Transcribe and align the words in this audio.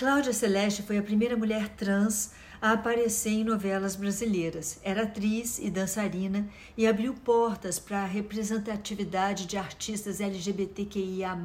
Cláudia 0.00 0.32
Celeste 0.32 0.82
foi 0.82 0.96
a 0.96 1.02
primeira 1.02 1.36
mulher 1.36 1.68
trans 1.68 2.30
a 2.58 2.72
aparecer 2.72 3.32
em 3.32 3.44
novelas 3.44 3.94
brasileiras. 3.94 4.80
Era 4.82 5.02
atriz 5.02 5.58
e 5.58 5.68
dançarina 5.68 6.48
e 6.74 6.86
abriu 6.86 7.12
portas 7.12 7.78
para 7.78 7.98
a 7.98 8.06
representatividade 8.06 9.44
de 9.44 9.58
artistas 9.58 10.18
LGBTQIA, 10.18 11.36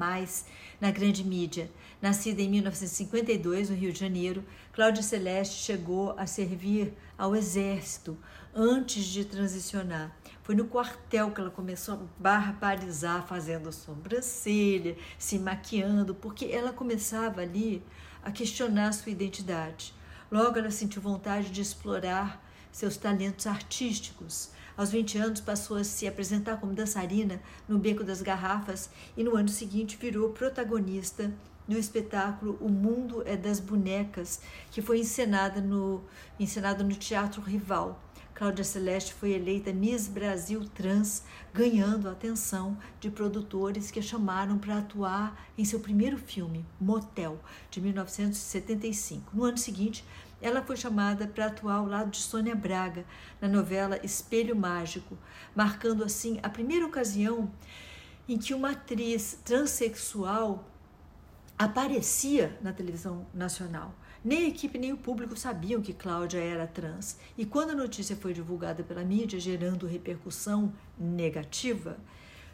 na 0.80 0.90
grande 0.90 1.22
mídia. 1.22 1.70
Nascida 2.02 2.42
em 2.42 2.50
1952, 2.50 3.72
no 3.72 3.76
Rio 3.76 3.92
de 3.92 4.00
Janeiro, 4.00 4.42
Cláudia 4.72 5.04
Celeste 5.04 5.62
chegou 5.62 6.18
a 6.18 6.26
servir 6.26 6.94
ao 7.18 7.36
Exército 7.36 8.18
antes 8.56 9.04
de 9.04 9.26
transicionar. 9.26 10.16
Foi 10.46 10.54
no 10.54 10.66
quartel 10.66 11.32
que 11.32 11.42
ela 11.42 11.50
começou 11.50 11.96
a 11.96 12.22
barbarizar, 12.22 13.26
fazendo 13.26 13.72
sobrancelha, 13.74 14.96
se 15.18 15.40
maquiando, 15.40 16.14
porque 16.14 16.46
ela 16.46 16.72
começava 16.72 17.42
ali 17.42 17.84
a 18.22 18.32
questionar 18.32 18.94
sua 18.94 19.12
identidade. 19.12 19.92
Logo, 20.32 20.60
ela 20.60 20.70
sentiu 20.70 21.02
vontade 21.02 21.50
de 21.50 21.62
explorar 21.62 22.48
seus 22.72 22.96
talentos 22.96 23.48
artísticos. 23.48 24.52
Aos 24.78 24.92
20 24.92 25.18
anos, 25.18 25.42
passou 25.42 25.78
a 25.78 25.84
se 25.84 26.08
apresentar 26.08 26.58
como 26.60 26.74
dançarina 26.74 27.42
no 27.68 27.80
Beco 27.80 28.04
das 28.04 28.22
Garrafas 28.22 28.92
e 29.18 29.24
no 29.24 29.36
ano 29.36 29.50
seguinte 29.50 29.98
virou 29.98 30.30
protagonista 30.30 31.34
no 31.68 31.76
espetáculo 31.76 32.56
O 32.62 32.70
Mundo 32.70 33.24
é 33.26 33.36
das 33.36 33.60
Bonecas, 33.60 34.40
que 34.70 34.80
foi 34.80 35.00
encenada 35.00 35.60
no, 35.60 36.04
encenado 36.40 36.84
no 36.84 36.94
Teatro 36.94 37.42
Rival. 37.42 38.00
Cláudia 38.36 38.66
Celeste 38.66 39.14
foi 39.14 39.32
eleita 39.32 39.72
Miss 39.72 40.10
Brasil 40.10 40.66
Trans, 40.76 41.24
ganhando 41.54 42.10
a 42.10 42.12
atenção 42.12 42.78
de 43.00 43.10
produtores 43.10 43.90
que 43.90 44.00
a 44.00 44.02
chamaram 44.02 44.58
para 44.58 44.80
atuar 44.80 45.48
em 45.58 45.64
seu 45.64 45.80
primeiro 45.80 46.18
filme, 46.18 46.66
Motel, 46.78 47.40
de 47.72 47.80
1975. 47.80 49.34
No 49.34 49.46
ano 49.46 49.58
seguinte, 49.58 50.04
ela 50.42 50.62
foi 50.62 50.76
chamada 50.76 51.26
para 51.26 51.46
atuar 51.46 51.76
ao 51.76 51.86
lado 51.86 52.12
de 52.12 52.18
Sônia 52.18 52.58
Braga 52.58 53.06
na 53.40 53.48
novela 53.48 54.02
Espelho 54.04 54.54
Mágico, 54.54 55.18
marcando 55.56 56.04
assim 56.04 56.38
a 56.44 56.50
primeira 56.50 56.86
ocasião 56.86 57.50
em 58.28 58.38
que 58.38 58.54
uma 58.54 58.72
atriz 58.72 59.40
transexual 59.46 60.70
aparecia 61.58 62.58
na 62.62 62.74
televisão 62.74 63.26
nacional. 63.34 63.94
Nem 64.24 64.46
a 64.46 64.48
equipe 64.48 64.78
nem 64.78 64.92
o 64.92 64.98
público 64.98 65.38
sabiam 65.38 65.82
que 65.82 65.94
Cláudia 65.94 66.40
era 66.40 66.68
trans. 66.68 67.18
E 67.38 67.46
quando 67.46 67.70
a 67.70 67.76
notícia 67.76 68.16
foi 68.16 68.34
divulgada 68.34 68.84
pela 68.84 69.04
mídia, 69.04 69.40
gerando 69.40 69.88
repercussão 69.88 70.74
negativa, 70.98 71.98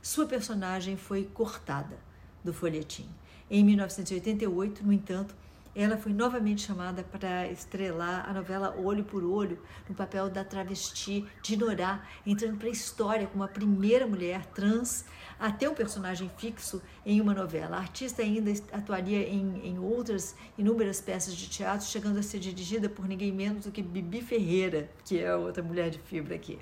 sua 0.02 0.26
personagem 0.26 0.98
foi 0.98 1.24
cortada 1.24 1.98
do 2.44 2.54
folhetim. 2.54 3.08
Em 3.50 3.64
1988, 3.64 4.86
no 4.86 4.92
entanto, 4.92 5.36
ela 5.76 5.98
foi 5.98 6.12
novamente 6.14 6.62
chamada 6.62 7.04
para 7.04 7.50
estrelar 7.50 8.30
a 8.30 8.34
novela 8.34 8.76
Olho 8.78 9.06
por 9.06 9.24
Olho, 9.24 9.58
no 9.88 9.96
papel 9.96 10.30
da 10.30 10.44
travesti 10.44 11.26
Dinorá, 11.42 12.06
entrando 12.26 12.58
para 12.58 12.68
a 12.68 12.72
história 12.72 13.28
como 13.28 13.44
a 13.44 13.48
primeira 13.48 14.06
mulher 14.06 14.46
trans 14.48 15.06
a 15.40 15.52
ter 15.52 15.70
um 15.70 15.74
personagem 15.74 16.30
fixo 16.38 16.82
em 17.06 17.22
uma 17.22 17.34
novela. 17.34 17.78
A 17.78 17.80
artista 17.80 18.22
ainda 18.22 18.52
atuaria 18.72 19.28
em, 19.28 19.62
em 19.66 19.80
outras 19.80 20.36
inúmeras 20.58 21.00
peças 21.00 21.36
de 21.36 21.50
teatro, 21.50 21.88
chegando 21.88 22.20
a 22.20 22.24
ser 22.24 22.40
dirigida 22.40 22.90
por 22.90 23.08
ninguém 23.08 23.32
menos 23.32 23.64
do 23.64 23.72
que 23.72 23.82
Bibi 23.82 24.22
Ferreira, 24.22 24.90
que 25.06 25.20
é 25.20 25.36
outra 25.36 25.64
mulher 25.64 25.90
de 25.90 26.00
fibra 26.00 26.36
aqui. 26.36 26.60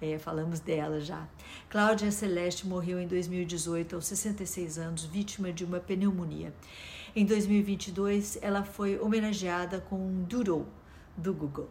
É, 0.00 0.18
falamos 0.18 0.60
dela 0.60 1.00
já. 1.00 1.26
Cláudia 1.68 2.10
Celeste 2.10 2.66
morreu 2.66 3.00
em 3.00 3.06
2018, 3.06 3.96
aos 3.96 4.06
66 4.06 4.78
anos, 4.78 5.04
vítima 5.04 5.52
de 5.52 5.64
uma 5.64 5.80
pneumonia. 5.80 6.52
Em 7.18 7.24
2022, 7.24 8.38
ela 8.42 8.62
foi 8.62 8.98
homenageada 9.00 9.80
com 9.80 9.96
um 9.96 10.22
doodle 10.24 10.66
do 11.16 11.32
Google. 11.32 11.70